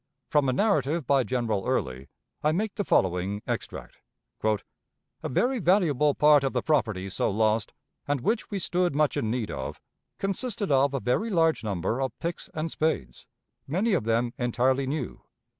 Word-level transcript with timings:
From 0.31 0.49
a 0.49 0.53
narrative 0.53 1.05
by 1.05 1.23
General 1.23 1.63
Early 1.67 2.07
I 2.41 2.51
make 2.53 2.73
the 2.73 2.83
following 2.83 3.43
extract: 3.45 3.99
"A 4.43 5.29
very 5.29 5.59
valuable 5.59 6.15
part 6.15 6.43
of 6.43 6.53
the 6.53 6.63
property 6.63 7.07
so 7.07 7.29
lost, 7.29 7.71
and 8.07 8.21
which 8.21 8.49
we 8.49 8.57
stood 8.57 8.95
much 8.95 9.15
in 9.15 9.29
need 9.29 9.51
of, 9.51 9.79
consisted 10.17 10.71
of 10.71 10.95
a 10.95 10.99
very 10.99 11.29
large 11.29 11.63
number 11.63 12.01
of 12.01 12.17
picks 12.17 12.49
and 12.55 12.71
spades, 12.71 13.27
many 13.67 13.93
of 13.93 14.05
them 14.05 14.33
entirely 14.39 14.87
new. 14.87 15.21